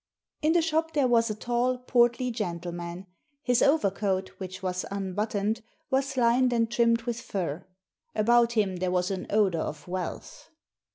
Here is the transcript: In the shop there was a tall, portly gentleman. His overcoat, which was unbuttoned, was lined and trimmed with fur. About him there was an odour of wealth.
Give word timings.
In 0.41 0.53
the 0.53 0.63
shop 0.63 0.93
there 0.93 1.07
was 1.07 1.29
a 1.29 1.35
tall, 1.35 1.77
portly 1.77 2.31
gentleman. 2.31 3.05
His 3.43 3.61
overcoat, 3.61 4.29
which 4.39 4.63
was 4.63 4.83
unbuttoned, 4.89 5.61
was 5.91 6.17
lined 6.17 6.51
and 6.53 6.71
trimmed 6.71 7.03
with 7.03 7.21
fur. 7.21 7.67
About 8.15 8.53
him 8.53 8.77
there 8.77 8.89
was 8.89 9.11
an 9.11 9.27
odour 9.29 9.61
of 9.61 9.87
wealth. 9.87 10.49